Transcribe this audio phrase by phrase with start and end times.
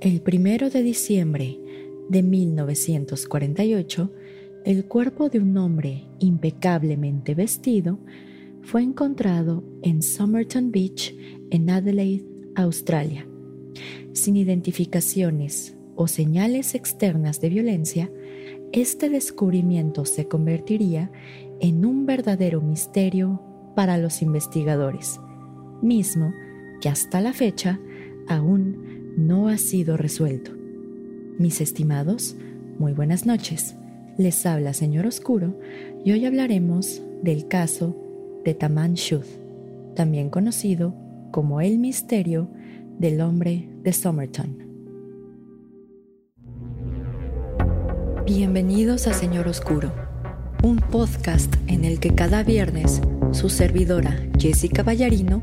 [0.00, 1.58] El primero de diciembre
[2.08, 4.12] de 1948,
[4.64, 7.98] el cuerpo de un hombre impecablemente vestido
[8.62, 11.14] fue encontrado en Somerton Beach,
[11.50, 13.26] en Adelaide, Australia.
[14.12, 18.10] Sin identificaciones o señales externas de violencia,
[18.72, 21.10] este descubrimiento se convertiría
[21.60, 23.40] en un verdadero misterio
[23.74, 25.20] para los investigadores,
[25.82, 26.32] mismo
[26.80, 27.80] que hasta la fecha
[28.28, 30.50] aún no ha sido resuelto.
[31.38, 32.36] Mis estimados,
[32.78, 33.76] muy buenas noches.
[34.18, 35.58] Les habla Señor Oscuro
[36.04, 37.96] y hoy hablaremos del caso
[38.44, 39.24] de Taman Shud,
[39.94, 40.94] también conocido
[41.30, 42.48] como el misterio
[42.98, 44.58] del hombre de Somerton.
[48.26, 49.92] Bienvenidos a Señor Oscuro,
[50.62, 53.00] un podcast en el que cada viernes
[53.32, 55.42] su servidora Jessica Ballarino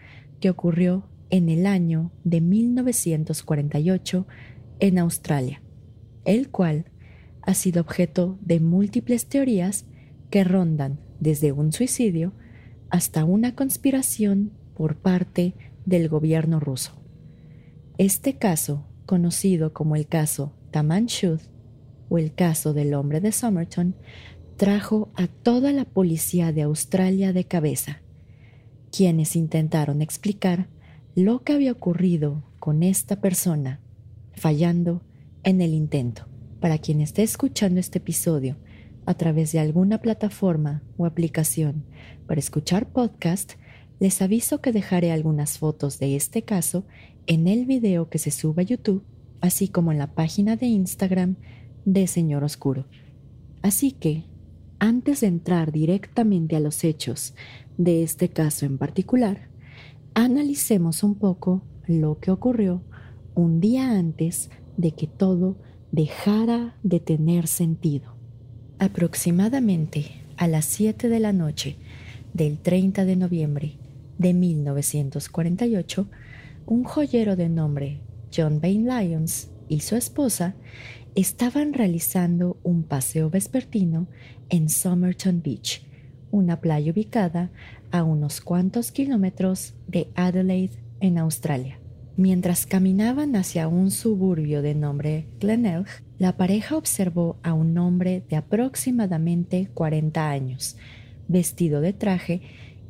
[0.41, 4.27] que ocurrió en el año de 1948
[4.79, 5.61] en Australia,
[6.25, 6.85] el cual
[7.41, 9.85] ha sido objeto de múltiples teorías
[10.29, 12.33] que rondan desde un suicidio
[12.89, 16.91] hasta una conspiración por parte del gobierno ruso.
[17.97, 21.39] Este caso, conocido como el caso Taman Shud
[22.09, 23.95] o el caso del hombre de Somerton,
[24.57, 28.01] trajo a toda la policía de Australia de cabeza,
[28.91, 30.67] quienes intentaron explicar
[31.15, 33.81] lo que había ocurrido con esta persona
[34.33, 35.01] fallando
[35.43, 36.27] en el intento.
[36.59, 38.57] Para quien esté escuchando este episodio
[39.05, 41.85] a través de alguna plataforma o aplicación
[42.27, 43.53] para escuchar podcast,
[43.99, 46.85] les aviso que dejaré algunas fotos de este caso
[47.27, 49.03] en el video que se sube a YouTube,
[49.41, 51.35] así como en la página de Instagram
[51.85, 52.87] de Señor Oscuro.
[53.61, 54.25] Así que,
[54.81, 57.35] antes de entrar directamente a los hechos
[57.77, 59.47] de este caso en particular,
[60.15, 62.81] analicemos un poco lo que ocurrió
[63.35, 65.55] un día antes de que todo
[65.91, 68.15] dejara de tener sentido.
[68.79, 71.77] Aproximadamente a las 7 de la noche
[72.33, 73.77] del 30 de noviembre
[74.17, 76.07] de 1948,
[76.65, 78.01] un joyero de nombre
[78.35, 80.55] John Bain Lyons y su esposa
[81.15, 84.07] estaban realizando un paseo vespertino
[84.49, 85.83] en Somerton Beach,
[86.31, 87.49] una playa ubicada
[87.91, 91.79] a unos cuantos kilómetros de Adelaide, en Australia.
[92.15, 95.87] Mientras caminaban hacia un suburbio de nombre Glenelg,
[96.19, 100.77] la pareja observó a un hombre de aproximadamente 40 años,
[101.27, 102.41] vestido de traje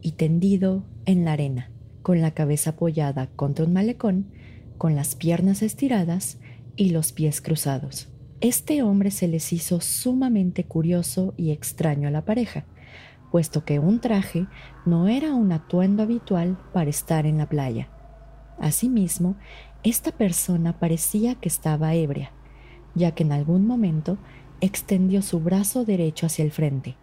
[0.01, 1.71] y tendido en la arena,
[2.01, 4.25] con la cabeza apoyada contra un malecón,
[4.77, 6.37] con las piernas estiradas
[6.75, 8.10] y los pies cruzados.
[8.41, 12.65] Este hombre se les hizo sumamente curioso y extraño a la pareja,
[13.29, 14.47] puesto que un traje
[14.83, 17.89] no era un atuendo habitual para estar en la playa.
[18.59, 19.35] Asimismo,
[19.83, 22.31] esta persona parecía que estaba ebria,
[22.95, 24.17] ya que en algún momento
[24.59, 26.97] extendió su brazo derecho hacia el frente,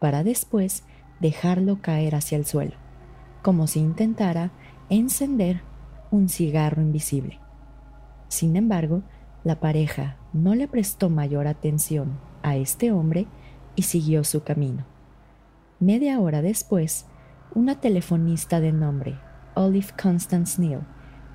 [0.00, 0.82] para después
[1.20, 2.74] dejarlo caer hacia el suelo,
[3.42, 4.50] como si intentara
[4.88, 5.62] encender
[6.10, 7.38] un cigarro invisible.
[8.26, 9.04] Sin embargo,
[9.44, 13.26] la pareja no le prestó mayor atención a este hombre
[13.74, 14.84] y siguió su camino.
[15.78, 17.06] Media hora después,
[17.54, 19.18] una telefonista de nombre
[19.54, 20.86] Olive Constance Neal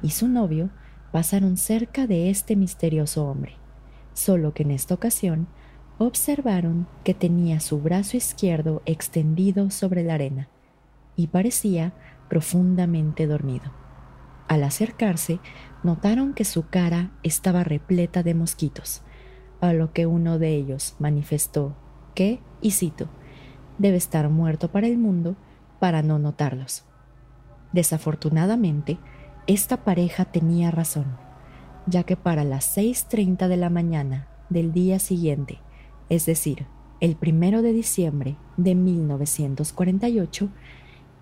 [0.02, 0.70] y su novio
[1.12, 3.54] pasaron cerca de este misterioso hombre,
[4.14, 5.48] solo que en esta ocasión
[5.98, 10.50] observaron que tenía su brazo izquierdo extendido sobre la arena
[11.16, 11.94] y parecía
[12.30, 13.85] profundamente dormido.
[14.48, 15.40] Al acercarse,
[15.84, 19.02] notaron que su cara estaba repleta de mosquitos,
[19.62, 21.76] a lo que uno de ellos manifestó
[22.14, 23.10] que, y cito,
[23.78, 25.36] debe estar muerto para el mundo
[25.80, 26.86] para no notarlos.
[27.74, 28.98] Desafortunadamente,
[29.48, 31.18] esta pareja tenía razón,
[31.86, 35.60] ya que para las 6.30 de la mañana del día siguiente,
[36.10, 36.68] es decir,
[37.02, 40.50] el primero de diciembre de 1948,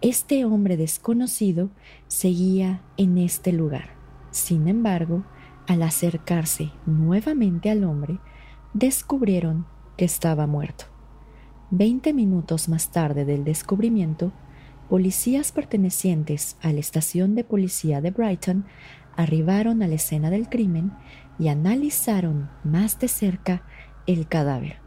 [0.03, 1.69] este hombre desconocido
[2.09, 3.95] seguía en este lugar.
[4.31, 5.23] Sin embargo,
[5.65, 8.19] al acercarse nuevamente al hombre,
[8.73, 9.65] descubrieron
[9.95, 10.85] que estaba muerto.
[11.71, 14.33] Veinte minutos más tarde del descubrimiento,
[14.89, 18.65] policías pertenecientes a la estación de policía de Brighton
[19.15, 20.91] arribaron a la escena del crimen
[21.39, 23.63] y analizaron más de cerca
[24.05, 24.82] el cadáver.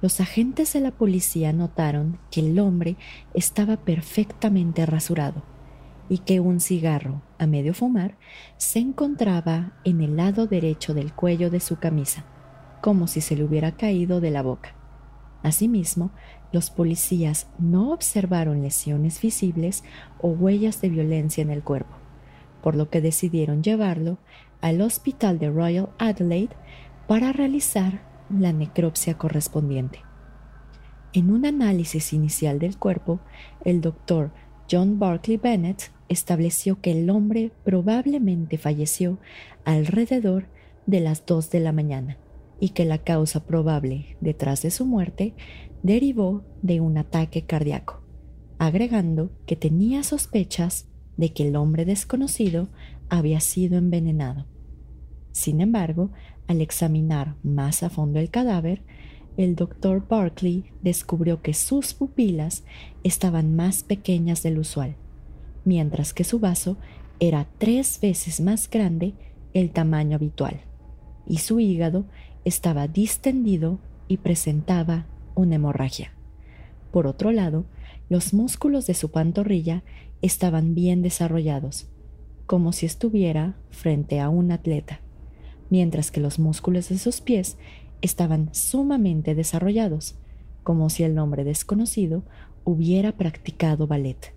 [0.00, 2.96] Los agentes de la policía notaron que el hombre
[3.34, 5.42] estaba perfectamente rasurado
[6.08, 8.16] y que un cigarro, a medio fumar,
[8.58, 12.24] se encontraba en el lado derecho del cuello de su camisa,
[12.80, 14.74] como si se le hubiera caído de la boca.
[15.42, 16.12] Asimismo,
[16.52, 19.82] los policías no observaron lesiones visibles
[20.20, 21.96] o huellas de violencia en el cuerpo,
[22.62, 24.18] por lo que decidieron llevarlo
[24.60, 26.56] al hospital de Royal Adelaide
[27.08, 30.00] para realizar la necropsia correspondiente.
[31.12, 33.20] En un análisis inicial del cuerpo,
[33.64, 34.32] el doctor
[34.70, 39.18] John Barclay Bennett estableció que el hombre probablemente falleció
[39.64, 40.48] alrededor
[40.86, 42.18] de las 2 de la mañana
[42.60, 45.34] y que la causa probable detrás de su muerte
[45.82, 48.02] derivó de un ataque cardíaco,
[48.58, 52.68] agregando que tenía sospechas de que el hombre desconocido
[53.08, 54.46] había sido envenenado.
[55.32, 56.10] Sin embargo,
[56.48, 58.82] al examinar más a fondo el cadáver,
[59.36, 62.64] el doctor Barkley descubrió que sus pupilas
[63.04, 64.96] estaban más pequeñas del usual,
[65.64, 66.76] mientras que su vaso
[67.20, 69.14] era tres veces más grande
[69.52, 70.62] el tamaño habitual,
[71.26, 72.06] y su hígado
[72.44, 73.78] estaba distendido
[74.08, 76.14] y presentaba una hemorragia.
[76.90, 77.66] Por otro lado,
[78.08, 79.84] los músculos de su pantorrilla
[80.22, 81.88] estaban bien desarrollados,
[82.46, 85.02] como si estuviera frente a un atleta
[85.70, 87.56] mientras que los músculos de sus pies
[88.02, 90.16] estaban sumamente desarrollados,
[90.62, 92.22] como si el hombre desconocido
[92.64, 94.34] hubiera practicado ballet.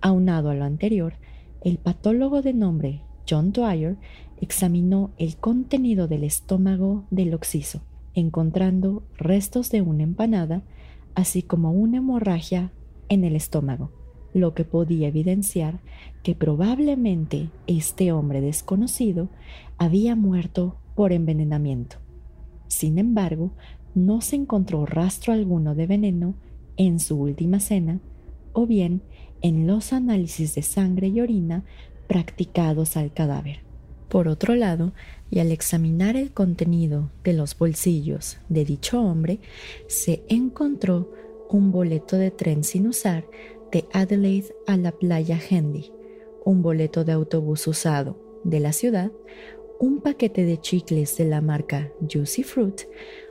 [0.00, 1.14] Aunado a lo anterior,
[1.62, 3.96] el patólogo de nombre John Dwyer
[4.40, 7.82] examinó el contenido del estómago del occiso,
[8.14, 10.62] encontrando restos de una empanada,
[11.14, 12.70] así como una hemorragia
[13.08, 14.03] en el estómago
[14.34, 15.80] lo que podía evidenciar
[16.22, 19.30] que probablemente este hombre desconocido
[19.78, 21.96] había muerto por envenenamiento.
[22.68, 23.52] Sin embargo,
[23.94, 26.34] no se encontró rastro alguno de veneno
[26.76, 28.00] en su última cena
[28.52, 29.02] o bien
[29.40, 31.64] en los análisis de sangre y orina
[32.08, 33.60] practicados al cadáver.
[34.08, 34.92] Por otro lado,
[35.30, 39.40] y al examinar el contenido de los bolsillos de dicho hombre,
[39.88, 41.10] se encontró
[41.50, 43.26] un boleto de tren sin usar
[43.74, 45.90] de Adelaide a la playa Hendy,
[46.44, 49.10] un boleto de autobús usado de la ciudad,
[49.80, 52.82] un paquete de chicles de la marca Juicy Fruit,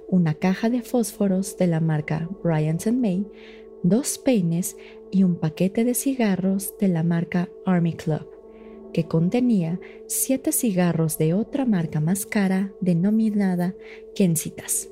[0.10, 3.26] una caja de fósforos de la marca Bryant May,
[3.84, 4.76] dos peines
[5.12, 8.28] y un paquete de cigarros de la marca Army Club,
[8.92, 13.76] que contenía siete cigarros de otra marca más cara denominada
[14.14, 14.90] Kensitas.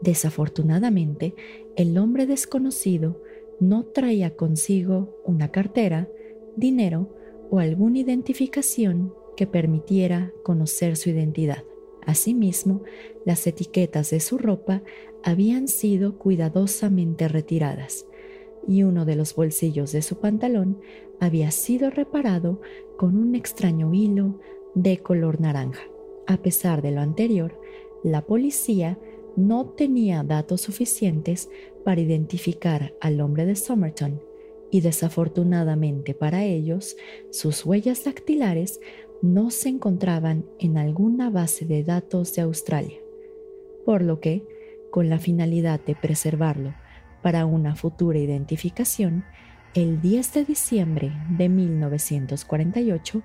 [0.00, 1.36] Desafortunadamente,
[1.76, 3.22] el hombre desconocido
[3.60, 6.08] no traía consigo una cartera,
[6.56, 7.14] dinero
[7.50, 11.64] o alguna identificación que permitiera conocer su identidad.
[12.06, 12.82] Asimismo,
[13.24, 14.82] las etiquetas de su ropa
[15.22, 18.06] habían sido cuidadosamente retiradas
[18.66, 20.80] y uno de los bolsillos de su pantalón
[21.18, 22.60] había sido reparado
[22.96, 24.40] con un extraño hilo
[24.74, 25.82] de color naranja.
[26.26, 27.60] A pesar de lo anterior,
[28.02, 28.98] la policía
[29.36, 31.50] no tenía datos suficientes
[31.84, 34.20] para identificar al hombre de Somerton
[34.70, 36.96] y desafortunadamente para ellos,
[37.30, 38.80] sus huellas dactilares
[39.22, 42.98] no se encontraban en alguna base de datos de Australia,
[43.84, 44.44] por lo que,
[44.90, 46.74] con la finalidad de preservarlo
[47.22, 49.24] para una futura identificación,
[49.74, 53.22] el 10 de diciembre de 1948,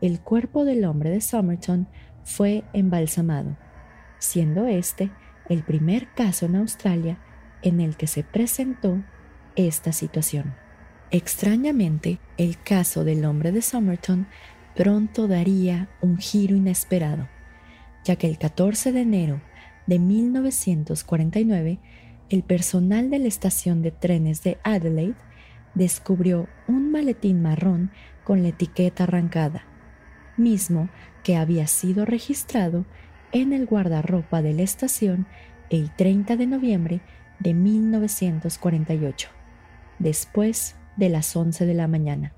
[0.00, 1.88] el cuerpo del hombre de Somerton
[2.24, 3.56] fue embalsamado,
[4.18, 5.10] siendo este
[5.48, 7.18] el primer caso en Australia
[7.62, 9.02] en el que se presentó
[9.56, 10.54] esta situación.
[11.10, 14.26] Extrañamente, el caso del hombre de Somerton
[14.74, 17.28] pronto daría un giro inesperado,
[18.04, 19.40] ya que el 14 de enero
[19.86, 21.78] de 1949,
[22.30, 25.16] el personal de la estación de trenes de Adelaide
[25.74, 27.90] descubrió un maletín marrón
[28.24, 29.64] con la etiqueta arrancada,
[30.36, 30.88] mismo
[31.22, 32.86] que había sido registrado
[33.32, 35.26] en el guardarropa de la estación
[35.70, 37.00] el 30 de noviembre
[37.38, 39.28] de 1948,
[39.98, 42.34] después de las 11 de la mañana,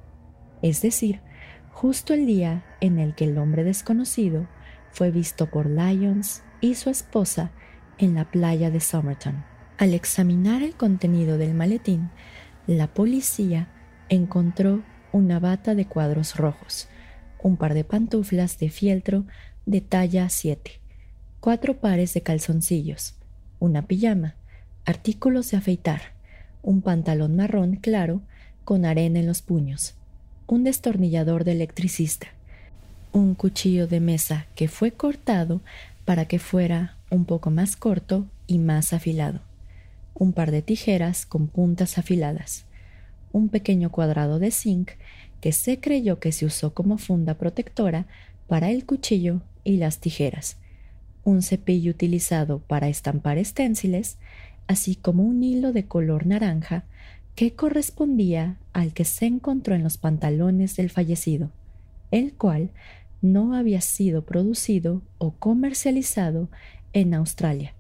[0.63, 1.21] es decir,
[1.71, 4.47] justo el día en el que el hombre desconocido
[4.91, 7.51] fue visto por Lyons y su esposa
[7.99, 9.45] en la playa de Somerton.
[9.77, 12.11] Al examinar el contenido del maletín,
[12.67, 13.69] la policía
[14.09, 14.83] encontró
[15.13, 16.89] una bata de cuadros rojos,
[17.43, 19.27] un par de pantuflas de fieltro
[19.67, 20.81] de talla 7,
[21.45, 23.13] cuatro pares de calzoncillos,
[23.61, 24.35] una pijama,
[24.87, 26.01] artículos de afeitar,
[26.63, 28.23] un pantalón marrón claro
[28.65, 29.93] con arena en los puños,
[30.47, 32.29] un destornillador de electricista,
[33.13, 35.61] un cuchillo de mesa que fue cortado
[36.07, 39.41] para que fuera un poco más corto y más afilado,
[40.15, 42.65] un par de tijeras con puntas afiladas,
[43.33, 44.93] un pequeño cuadrado de zinc
[45.43, 48.07] que se creyó que se usó como funda protectora
[48.49, 50.57] para el cuchillo y las tijeras,
[51.25, 54.19] un cepillo utilizado para estampar esténciles,
[54.66, 56.85] así como un hilo de color naranja
[57.35, 61.50] que correspondía al que se encontró en los pantalones del fallecido,
[62.11, 62.71] el cual
[63.23, 66.49] no había sido producido o comercializado
[66.93, 67.75] en Australia,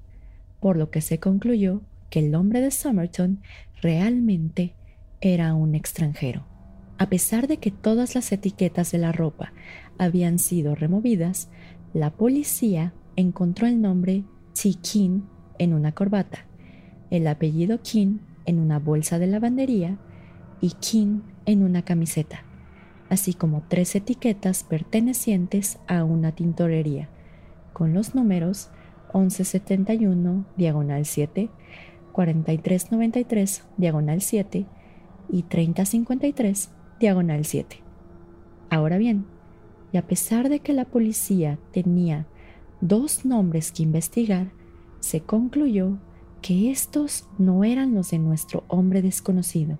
[0.60, 3.40] por lo que se concluyó que el hombre de Somerton
[3.80, 4.72] realmente
[5.20, 6.46] era un extranjero.
[6.96, 9.52] A pesar de que todas las etiquetas de la ropa
[9.98, 11.48] habían sido removidas,
[11.92, 14.24] la policía encontró el nombre
[14.60, 14.74] T.
[14.80, 15.22] King
[15.58, 16.46] en una corbata,
[17.10, 19.98] el apellido King en una bolsa de lavandería
[20.60, 22.42] y King en una camiseta,
[23.08, 27.08] así como tres etiquetas pertenecientes a una tintorería,
[27.72, 28.70] con los números
[29.12, 31.50] 1171 diagonal 7,
[32.12, 34.66] 4393 diagonal 7
[35.30, 37.76] y 3053 diagonal 7.
[38.70, 39.26] Ahora bien,
[39.92, 42.26] y a pesar de que la policía tenía
[42.84, 44.52] dos nombres que investigar,
[45.00, 45.96] se concluyó
[46.42, 49.78] que estos no eran los de nuestro hombre desconocido,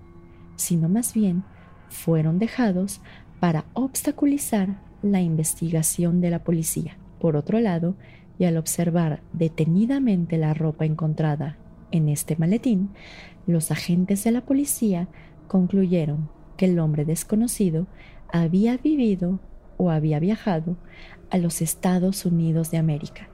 [0.55, 1.43] sino más bien
[1.87, 3.01] fueron dejados
[3.39, 6.97] para obstaculizar la investigación de la policía.
[7.19, 7.95] Por otro lado,
[8.39, 11.57] y al observar detenidamente la ropa encontrada
[11.91, 12.89] en este maletín,
[13.45, 15.09] los agentes de la policía
[15.47, 17.85] concluyeron que el hombre desconocido
[18.33, 19.39] había vivido
[19.77, 20.77] o había viajado
[21.29, 23.27] a los Estados Unidos de América,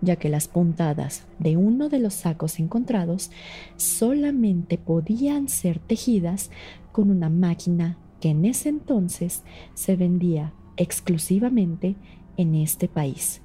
[0.00, 3.30] ya que las puntadas de uno de los sacos encontrados
[3.76, 6.50] solamente podían ser tejidas
[6.92, 9.42] con una máquina que en ese entonces
[9.74, 11.96] se vendía exclusivamente
[12.36, 13.40] en este país.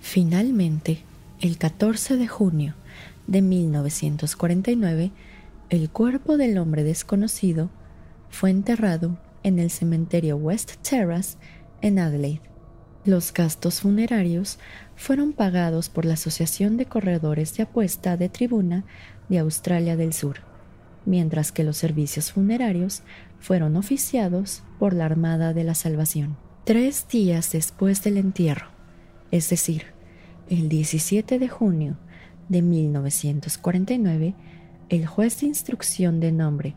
[0.00, 0.98] Finalmente,
[1.40, 2.74] el 14 de junio
[3.26, 5.10] de 1949,
[5.70, 7.70] el cuerpo del hombre desconocido
[8.28, 11.38] fue enterrado en el cementerio West Terrace
[11.80, 12.42] en Adelaide.
[13.04, 14.58] Los gastos funerarios
[14.96, 18.84] fueron pagados por la Asociación de Corredores de Apuesta de Tribuna
[19.28, 20.40] de Australia del Sur,
[21.06, 23.02] mientras que los servicios funerarios
[23.38, 26.36] fueron oficiados por la Armada de la Salvación.
[26.64, 28.66] Tres días después del entierro,
[29.30, 29.86] es decir,
[30.50, 31.96] el 17 de junio
[32.50, 34.34] de 1949,
[34.90, 36.74] el juez de instrucción de nombre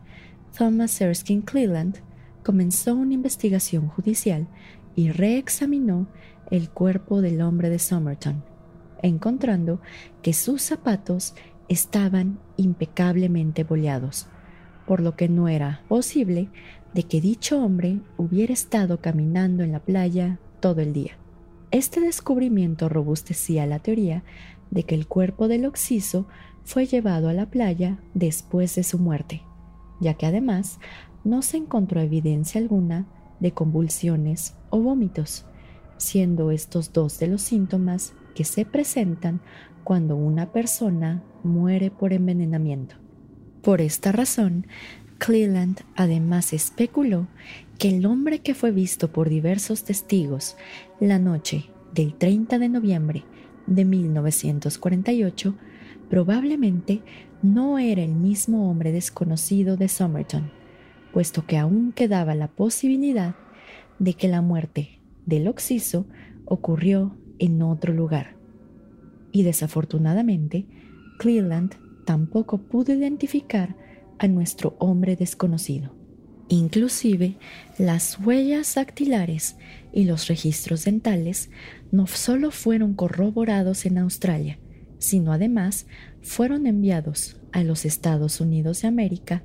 [0.56, 1.98] Thomas Erskine Cleland
[2.44, 4.46] comenzó una investigación judicial
[4.94, 6.06] y reexaminó
[6.50, 8.44] el cuerpo del hombre de Somerton,
[9.02, 9.80] encontrando
[10.22, 11.34] que sus zapatos
[11.68, 14.28] estaban impecablemente boleados,
[14.86, 16.50] por lo que no era posible
[16.92, 21.12] de que dicho hombre hubiera estado caminando en la playa todo el día.
[21.70, 24.22] Este descubrimiento robustecía la teoría
[24.70, 26.28] de que el cuerpo del occiso
[26.62, 29.42] fue llevado a la playa después de su muerte
[30.00, 30.78] ya que además
[31.24, 33.06] no se encontró evidencia alguna
[33.40, 35.46] de convulsiones o vómitos,
[35.96, 39.40] siendo estos dos de los síntomas que se presentan
[39.82, 42.96] cuando una persona muere por envenenamiento.
[43.62, 44.66] Por esta razón,
[45.18, 47.28] Cleland además especuló
[47.78, 50.56] que el hombre que fue visto por diversos testigos
[51.00, 53.24] la noche del 30 de noviembre
[53.66, 55.54] de 1948
[56.10, 57.02] probablemente
[57.42, 60.50] no era el mismo hombre desconocido de Somerton,
[61.14, 63.36] puesto que aún quedaba la posibilidad
[64.00, 66.06] de que la muerte del Oxiso
[66.44, 68.34] ocurrió en otro lugar.
[69.30, 70.66] Y desafortunadamente,
[71.20, 73.76] Cleland tampoco pudo identificar
[74.18, 75.94] a nuestro hombre desconocido.
[76.48, 77.36] Inclusive,
[77.78, 79.56] las huellas dactilares
[79.92, 81.48] y los registros dentales
[81.92, 84.58] no solo fueron corroborados en Australia,
[84.98, 85.86] sino además
[86.22, 89.44] fueron enviados a los Estados Unidos de América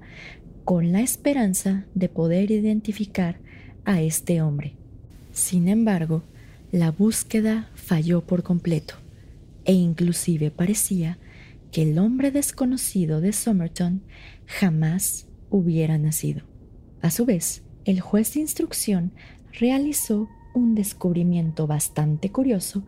[0.70, 3.40] con la esperanza de poder identificar
[3.86, 4.76] a este hombre.
[5.32, 6.22] Sin embargo,
[6.72, 8.94] la búsqueda falló por completo
[9.66, 11.18] e inclusive parecía
[11.72, 14.04] que el hombre desconocido de Somerton
[14.46, 16.44] jamás hubiera nacido.
[17.02, 19.12] A su vez, el juez de instrucción
[19.60, 22.86] realizó un descubrimiento bastante curioso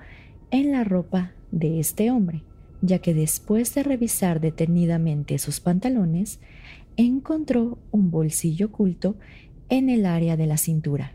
[0.51, 2.43] en la ropa de este hombre,
[2.83, 6.39] ya que después de revisar detenidamente sus pantalones,
[6.98, 9.17] encontró un bolsillo oculto
[9.69, 11.13] en el área de la cintura.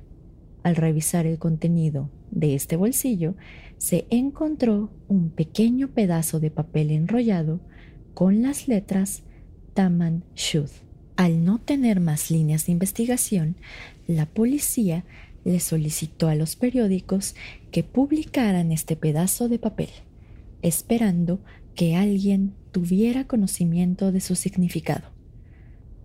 [0.63, 3.35] Al revisar el contenido de este bolsillo,
[3.79, 7.61] se encontró un pequeño pedazo de papel enrollado
[8.15, 9.23] con las letras
[9.75, 10.71] Taman Shud.
[11.17, 13.57] Al no tener más líneas de investigación,
[14.07, 15.05] la policía
[15.45, 17.37] le solicitó a los periódicos
[17.71, 19.91] que publicaran este pedazo de papel,
[20.63, 21.41] esperando
[21.75, 25.16] que alguien tuviera conocimiento de su significado.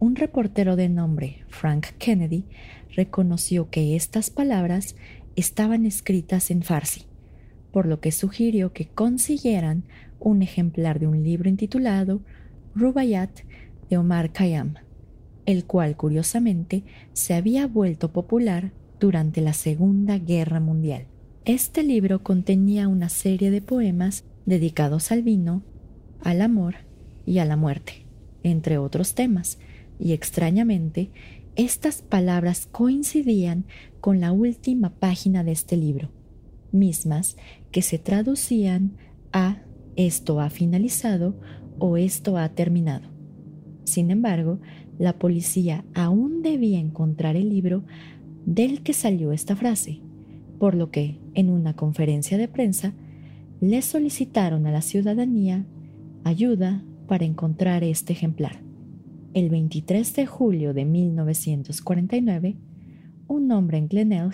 [0.02, 2.46] Un reportero de nombre Frank Kennedy
[2.96, 4.96] reconoció que estas palabras
[5.36, 7.04] estaban escritas en farsi,
[7.72, 9.84] por lo que sugirió que consiguieran
[10.20, 12.22] un ejemplar de un libro intitulado
[12.74, 13.30] Rubayat
[13.92, 14.74] de Omar Khayyam,
[15.46, 16.82] el cual curiosamente
[17.14, 21.06] se había vuelto popular durante la Segunda Guerra Mundial.
[21.46, 25.62] Este libro contenía una serie de poemas dedicados al vino,
[26.24, 26.78] al amor
[27.24, 28.08] y a la muerte,
[28.42, 29.60] entre otros temas,
[30.02, 31.12] y extrañamente,
[31.56, 33.66] estas palabras coincidían
[34.00, 36.10] con la última página de este libro,
[36.72, 37.38] mismas
[37.72, 38.94] que se traducían
[39.32, 39.62] a
[39.96, 41.36] esto ha finalizado
[41.78, 43.10] o esto ha terminado.
[43.84, 44.60] Sin embargo,
[44.98, 47.84] la policía aún debía encontrar el libro
[48.46, 50.02] del que salió esta frase,
[50.58, 52.94] por lo que, en una conferencia de prensa,
[53.60, 55.66] le solicitaron a la ciudadanía
[56.24, 58.71] ayuda para encontrar este ejemplar.
[59.34, 62.58] El 23 de julio de 1949,
[63.30, 64.34] un hombre en Glenelg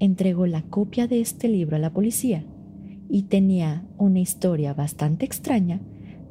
[0.00, 2.44] entregó la copia de este libro a la policía
[3.08, 5.80] y tenía una historia bastante extraña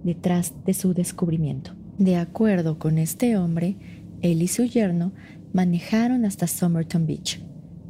[0.03, 1.71] detrás de su descubrimiento.
[1.97, 3.77] De acuerdo con este hombre,
[4.21, 5.13] él y su yerno
[5.53, 7.41] manejaron hasta Somerton Beach,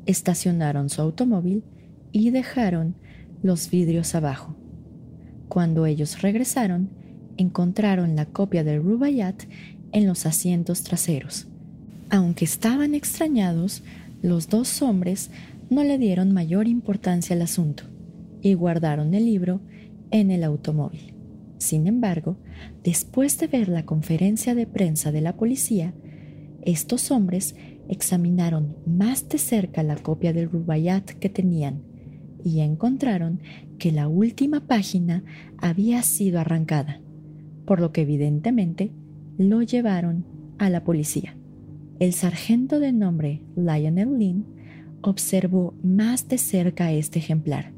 [0.06, 1.64] estacionaron su automóvil
[2.12, 2.94] y dejaron
[3.42, 4.56] los vidrios abajo.
[5.48, 6.92] Cuando ellos regresaron,
[7.38, 9.46] encontraron la copia del Rubaiyat
[9.92, 11.48] en los asientos traseros.
[12.10, 13.84] Aunque estaban extrañados,
[14.22, 15.32] los dos hombres
[15.70, 17.84] no le dieron mayor importancia al asunto
[18.42, 19.62] y guardaron el libro
[20.12, 21.14] en el automóvil.
[21.58, 22.38] Sin embargo,
[22.84, 25.94] después de ver la conferencia de prensa de la policía,
[26.64, 27.56] estos hombres
[27.88, 31.84] examinaron más de cerca la copia del Rubayat que tenían
[32.44, 33.42] y encontraron
[33.78, 35.24] que la última página
[35.58, 37.00] había sido arrancada,
[37.66, 38.92] por lo que evidentemente
[39.38, 40.26] lo llevaron
[40.58, 41.36] a la policía.
[42.00, 44.46] El sargento de nombre Lionel Lynn
[45.02, 47.74] observó más de cerca este ejemplar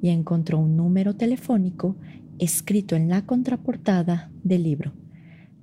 [0.00, 1.96] y encontró un número telefónico
[2.38, 4.92] escrito en la contraportada del libro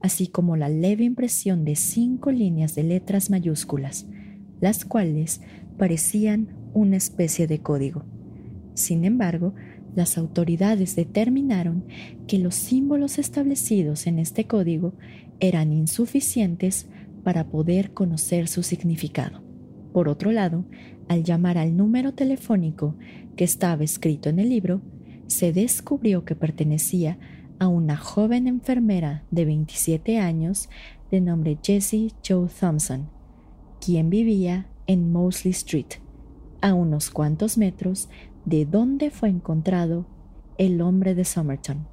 [0.02, 4.08] así como la leve impresión de cinco líneas de letras mayúsculas,
[4.62, 5.42] las cuales
[5.78, 8.06] parecían una especie de código.
[8.74, 9.54] Sin embargo,
[10.00, 11.84] las autoridades determinaron
[12.26, 14.94] que los símbolos establecidos en este código
[15.42, 16.88] eran insuficientes
[17.26, 19.42] para poder conocer su significado.
[19.92, 20.64] Por otro lado,
[21.10, 22.96] al llamar al número telefónico
[23.36, 24.82] que estaba escrito en el libro,
[25.28, 27.20] se descubrió que pertenecía
[27.60, 30.70] a una joven enfermera de 27 años
[31.12, 33.10] de nombre Jessie Joe Thompson,
[33.86, 36.00] quien vivía en Mosley Street,
[36.62, 38.08] a unos cuantos metros
[38.50, 40.08] de donde fue encontrado
[40.58, 41.88] el hombre de Somerton.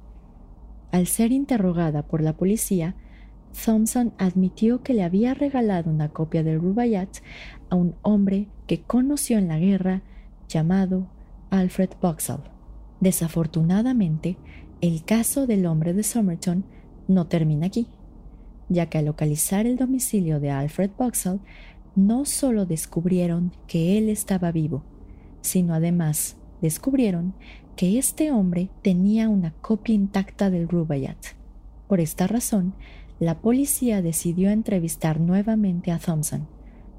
[0.91, 2.95] Al ser interrogada por la policía,
[3.63, 7.09] Thompson admitió que le había regalado una copia del Rubaiyat
[7.69, 10.01] a un hombre que conoció en la guerra
[10.49, 11.07] llamado
[11.51, 12.41] Alfred Boxall.
[13.01, 14.37] Desafortunadamente,
[14.81, 16.65] el caso del hombre de Somerton
[17.07, 17.87] no termina aquí,
[18.67, 21.39] ya que al localizar el domicilio de Alfred Boxall,
[21.95, 24.83] no solo descubrieron que él estaba vivo,
[25.41, 27.33] sino además descubrieron
[27.75, 31.17] que este hombre tenía una copia intacta del Rubaiyat.
[31.87, 32.73] Por esta razón,
[33.19, 36.47] la policía decidió entrevistar nuevamente a Thompson,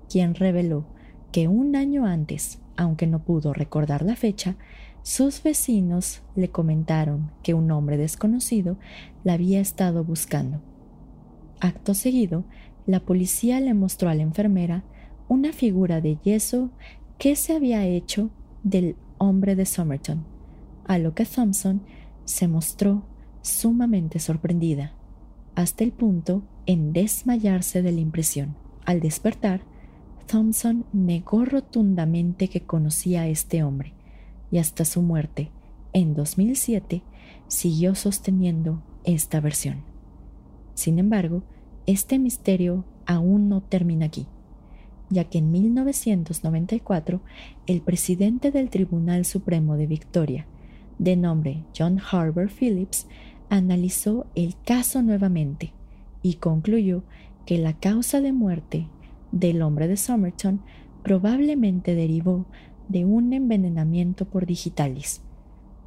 [0.08, 0.84] quien reveló
[1.32, 4.56] que un año antes, aunque no pudo recordar la fecha,
[5.02, 8.78] sus vecinos le comentaron que un hombre desconocido
[9.24, 10.60] la había estado buscando.
[11.60, 12.44] Acto seguido,
[12.86, 14.84] la policía le mostró a la enfermera
[15.28, 16.70] una figura de yeso
[17.18, 18.30] que se había hecho
[18.62, 20.24] del hombre de Somerton,
[20.86, 21.82] a lo que Thompson
[22.24, 23.04] se mostró
[23.42, 24.92] sumamente sorprendida,
[25.54, 28.56] hasta el punto en desmayarse de la impresión.
[28.84, 29.62] Al despertar,
[30.26, 33.94] Thompson negó rotundamente que conocía a este hombre
[34.50, 35.50] y hasta su muerte
[35.92, 37.02] en 2007
[37.48, 39.82] siguió sosteniendo esta versión.
[40.74, 41.42] Sin embargo,
[41.86, 44.26] este misterio aún no termina aquí,
[45.10, 47.20] ya que en 1994
[47.66, 50.46] el presidente del Tribunal Supremo de Victoria,
[50.98, 53.06] de nombre John Harbour Phillips,
[53.48, 55.72] analizó el caso nuevamente
[56.22, 57.02] y concluyó
[57.46, 58.88] que la causa de muerte
[59.32, 60.60] del hombre de Somerton
[61.02, 62.46] probablemente derivó
[62.88, 65.22] de un envenenamiento por digitalis.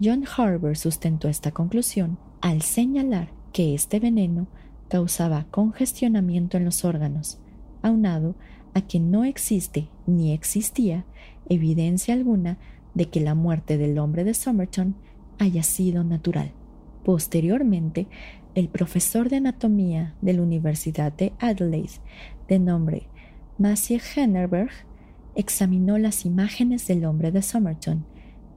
[0.01, 4.47] John Harbour sustentó esta conclusión al señalar que este veneno
[4.87, 7.39] causaba congestionamiento en los órganos,
[7.81, 8.35] aunado
[8.73, 11.05] a que no existe ni existía
[11.49, 12.57] evidencia alguna
[12.93, 14.95] de que la muerte del hombre de Somerton
[15.39, 16.51] haya sido natural.
[17.03, 18.07] Posteriormente,
[18.53, 21.99] el profesor de anatomía de la Universidad de Adelaide,
[22.47, 23.07] de nombre
[23.57, 24.71] Matthew Hennerberg,
[25.35, 28.05] examinó las imágenes del hombre de Somerton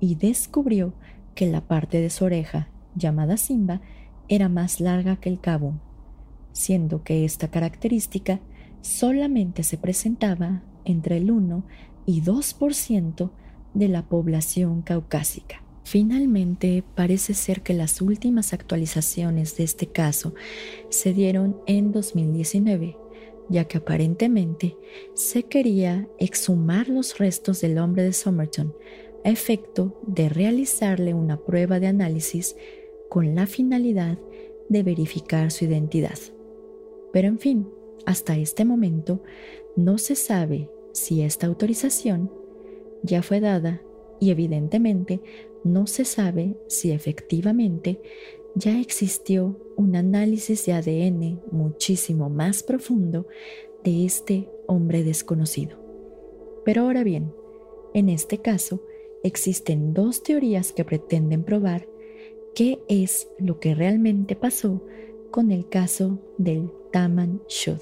[0.00, 0.94] y descubrió
[1.35, 3.81] que la parte de su oreja, llamada Simba,
[4.29, 5.74] era más larga que el cabo,
[6.53, 8.40] siendo que esta característica
[8.85, 11.64] solamente se presentaba entre el 1
[12.05, 13.31] y 2%
[13.73, 15.62] de la población caucásica.
[15.85, 20.35] Finalmente, parece ser que las últimas actualizaciones de este caso
[20.90, 22.97] se dieron en 2019,
[23.49, 24.77] ya que aparentemente
[25.14, 28.75] se quería exhumar los restos del hombre de Somerton
[29.25, 32.55] a efecto de realizarle una prueba de análisis
[33.09, 34.18] con la finalidad
[34.68, 36.18] de verificar su identidad.
[37.12, 37.68] Pero en fin,
[38.07, 39.22] hasta este momento
[39.76, 42.30] no se sabe si esta autorización
[43.02, 43.83] ya fue dada
[44.20, 45.20] y evidentemente
[45.64, 48.00] no se sabe si efectivamente
[48.54, 53.26] ya existió un análisis de ADN muchísimo más profundo
[53.83, 55.78] de este hombre desconocido.
[56.64, 57.33] Pero ahora bien,
[57.92, 58.83] en este caso
[59.22, 61.88] existen dos teorías que pretenden probar
[62.54, 64.83] qué es lo que realmente pasó
[65.30, 67.80] con el caso del Taman Shud,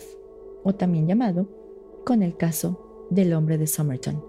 [0.62, 1.46] o también llamado
[2.02, 4.24] con el caso del hombre de Somerton.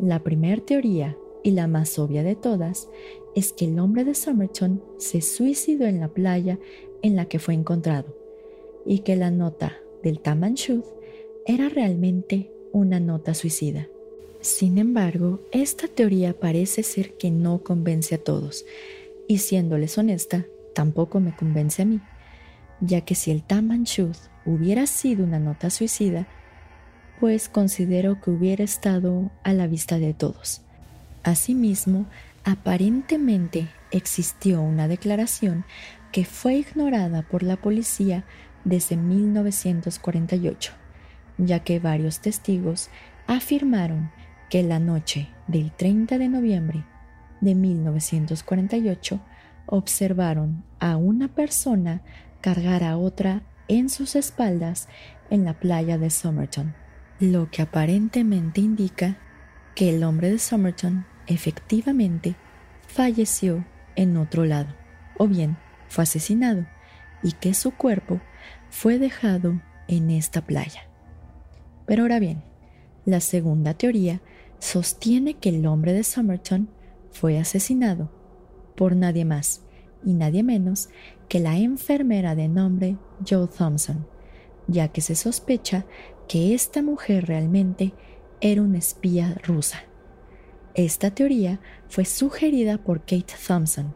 [0.00, 2.88] La primera teoría y la más obvia de todas
[3.36, 6.58] es que el hombre de Somerton se suicidó en la playa
[7.02, 8.12] en la que fue encontrado
[8.84, 10.82] y que la nota del Tamanshud
[11.46, 13.86] era realmente una nota suicida.
[14.40, 18.66] Sin embargo, esta teoría parece ser que no convence a todos
[19.28, 20.44] y siéndoles honesta,
[20.74, 22.00] tampoco me convence a mí,
[22.80, 26.26] ya que si el Tamanshud hubiera sido una nota suicida,
[27.20, 30.62] pues considero que hubiera estado a la vista de todos.
[31.22, 32.06] Asimismo,
[32.44, 35.64] aparentemente existió una declaración
[36.12, 38.24] que fue ignorada por la policía
[38.64, 40.72] desde 1948,
[41.38, 42.90] ya que varios testigos
[43.26, 44.10] afirmaron
[44.50, 46.84] que la noche del 30 de noviembre
[47.40, 49.20] de 1948
[49.66, 52.02] observaron a una persona
[52.40, 54.88] cargar a otra en sus espaldas
[55.30, 56.74] en la playa de Somerton,
[57.18, 59.18] lo que aparentemente indica
[59.74, 62.36] que el hombre de Somerton efectivamente
[62.86, 63.64] falleció
[63.96, 64.68] en otro lado,
[65.18, 65.56] o bien
[65.88, 66.66] fue asesinado,
[67.22, 68.20] y que su cuerpo
[68.70, 70.82] fue dejado en esta playa.
[71.86, 72.42] Pero ahora bien,
[73.04, 74.20] la segunda teoría
[74.58, 76.68] sostiene que el hombre de Somerton
[77.10, 78.10] fue asesinado
[78.76, 79.65] por nadie más
[80.06, 80.88] y nadie menos
[81.28, 82.96] que la enfermera de nombre
[83.28, 84.06] Joe Thompson,
[84.68, 85.84] ya que se sospecha
[86.28, 87.92] que esta mujer realmente
[88.40, 89.80] era una espía rusa.
[90.74, 93.94] Esta teoría fue sugerida por Kate Thompson,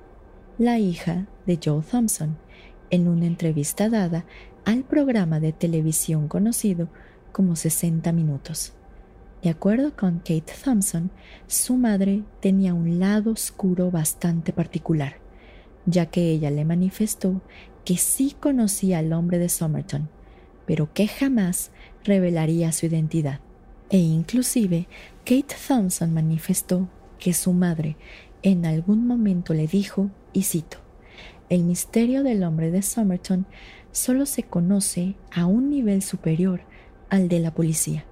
[0.59, 2.37] la hija de Joe Thompson,
[2.90, 4.25] en una entrevista dada
[4.64, 6.88] al programa de televisión conocido
[7.33, 8.73] como 60 Minutos.
[9.42, 11.11] De acuerdo con Kate Thompson,
[11.46, 15.19] su madre tenía un lado oscuro bastante particular,
[15.90, 17.40] ya que ella le manifestó
[17.85, 20.09] que sí conocía al hombre de Somerton,
[20.66, 21.70] pero que jamás
[22.05, 23.40] revelaría su identidad
[23.90, 24.87] e inclusive
[25.24, 27.96] Kate Thompson manifestó que su madre
[28.42, 30.79] en algún momento le dijo, y cito,
[31.48, 33.46] el misterio del hombre de Somerton
[33.90, 36.62] solo se conoce a un nivel superior
[37.11, 38.05] al de la policía.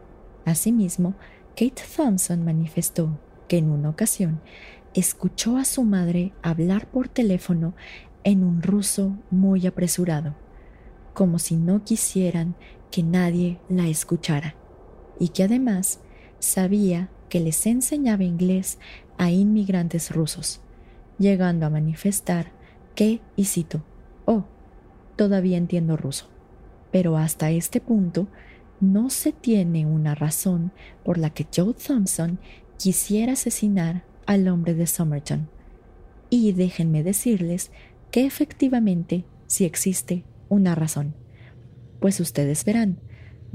[0.44, 1.14] Asimismo,
[1.50, 4.40] Kate Thompson manifestó que en una ocasión
[4.98, 7.74] escuchó a su madre hablar por teléfono
[8.24, 10.34] en un ruso muy apresurado,
[11.14, 12.56] como si no quisieran
[12.90, 14.56] que nadie la escuchara
[15.20, 16.00] y que además
[16.40, 18.78] sabía que les enseñaba inglés
[19.18, 20.60] a inmigrantes rusos,
[21.18, 22.52] llegando a manifestar
[22.94, 23.84] que, y cito,
[24.24, 24.44] oh,
[25.16, 26.28] todavía entiendo ruso,
[26.90, 28.26] pero hasta este punto
[28.80, 30.72] no se tiene una razón
[31.04, 32.38] por la que Joe Thompson
[32.78, 35.48] quisiera asesinar al hombre de Somerton.
[36.30, 37.72] Y déjenme decirles
[38.12, 41.14] que efectivamente sí existe una razón.
[41.98, 43.00] Pues ustedes verán,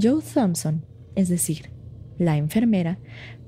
[0.02, 0.84] Joe Thompson
[1.16, 1.70] es decir,
[2.18, 3.00] la enfermera,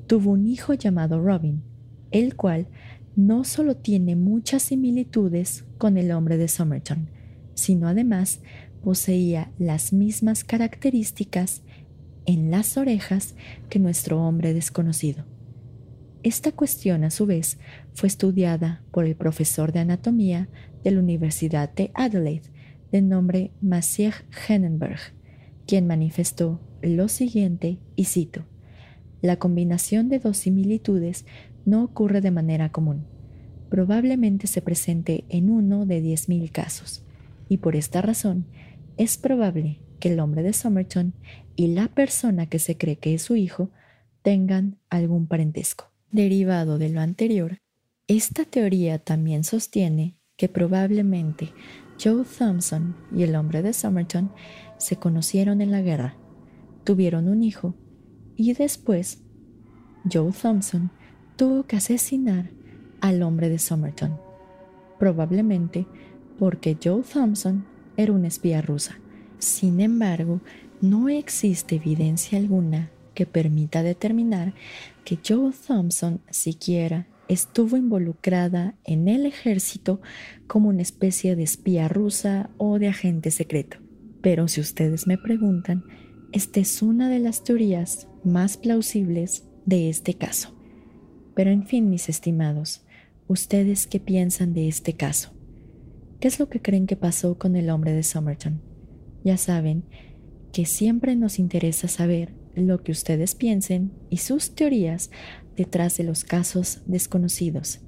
[0.07, 1.63] tuvo un hijo llamado Robin,
[2.11, 2.67] el cual
[3.15, 7.09] no solo tiene muchas similitudes con el hombre de Somerton,
[7.53, 8.41] sino además
[8.83, 11.63] poseía las mismas características
[12.25, 13.35] en las orejas
[13.69, 15.25] que nuestro hombre desconocido.
[16.25, 17.59] Esta cuestión, a su vez,
[17.93, 20.49] fue estudiada por el profesor de anatomía
[20.83, 22.49] de la Universidad de Adelaide,
[22.91, 24.97] de nombre Maciej Hennenberg,
[25.67, 28.43] quien manifestó lo siguiente, y cito,
[29.21, 31.27] La combinación de dos similitudes
[31.63, 33.05] no ocurre de manera común.
[33.69, 37.05] Probablemente se presente en uno de diez mil casos,
[37.49, 38.47] y por esta razón
[38.97, 41.13] es probable que el hombre de Somerton
[41.55, 43.69] y la persona que se cree que es su hijo
[44.23, 45.94] tengan algún parentesco.
[46.11, 47.59] Derivado de lo anterior,
[48.07, 51.53] esta teoría también sostiene que probablemente
[52.01, 54.31] Joe Thompson y el hombre de Somerton
[54.77, 56.17] se conocieron en la guerra,
[56.83, 57.75] tuvieron un hijo
[58.35, 59.23] y después
[60.11, 60.91] Joe Thompson
[61.35, 62.51] tuvo que asesinar
[63.01, 64.19] al hombre de Somerton,
[64.99, 65.87] probablemente
[66.37, 67.65] porque Joe Thompson
[67.97, 68.99] era una espía rusa.
[69.39, 70.41] Sin embargo,
[70.81, 74.53] no existe evidencia alguna que permita determinar
[75.05, 80.01] que Joe Thompson siquiera estuvo involucrada en el ejército
[80.47, 83.77] como una especie de espía rusa o de agente secreto.
[84.21, 85.83] Pero si ustedes me preguntan,
[86.33, 90.55] esta es una de las teorías más plausibles de este caso.
[91.35, 92.83] Pero en fin, mis estimados,
[93.27, 95.31] ¿ustedes qué piensan de este caso?
[96.19, 98.61] ¿Qué es lo que creen que pasó con el hombre de Somerton?
[99.23, 99.83] Ya saben
[100.51, 105.11] que siempre nos interesa saber lo que ustedes piensen y sus teorías
[105.55, 107.79] detrás de los casos desconocidos.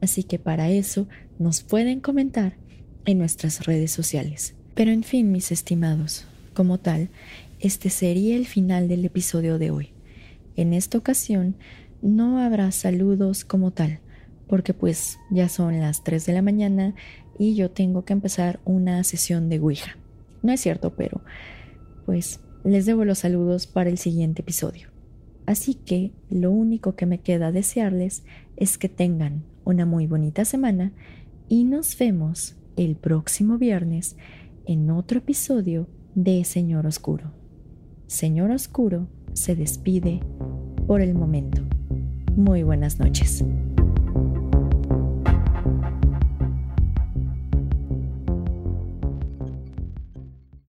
[0.00, 1.08] Así que para eso
[1.38, 2.56] nos pueden comentar
[3.04, 4.54] en nuestras redes sociales.
[4.74, 7.10] Pero en fin, mis estimados, como tal,
[7.60, 9.92] este sería el final del episodio de hoy.
[10.56, 11.56] En esta ocasión
[12.02, 14.00] no habrá saludos como tal,
[14.46, 16.94] porque pues ya son las 3 de la mañana
[17.38, 19.96] y yo tengo que empezar una sesión de Ouija.
[20.42, 21.22] No es cierto, pero
[22.04, 24.88] pues les debo los saludos para el siguiente episodio.
[25.46, 28.24] Así que lo único que me queda desearles
[28.56, 30.92] es que tengan una muy bonita semana
[31.48, 34.16] y nos vemos el próximo viernes
[34.66, 37.32] en otro episodio de Señor Oscuro.
[38.08, 40.20] Señor Oscuro se despide
[40.86, 41.62] por el momento.
[42.34, 43.44] Muy buenas noches.